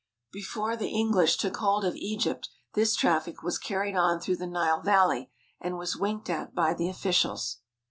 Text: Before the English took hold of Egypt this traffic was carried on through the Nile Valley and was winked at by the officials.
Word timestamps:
Before 0.31 0.75
the 0.75 0.87
English 0.89 1.37
took 1.37 1.57
hold 1.57 1.85
of 1.85 1.93
Egypt 1.95 2.49
this 2.73 2.95
traffic 2.95 3.43
was 3.43 3.59
carried 3.59 3.95
on 3.95 4.19
through 4.19 4.37
the 4.37 4.47
Nile 4.47 4.81
Valley 4.81 5.29
and 5.59 5.77
was 5.77 5.95
winked 5.95 6.27
at 6.27 6.55
by 6.55 6.73
the 6.73 6.89
officials. 6.89 7.57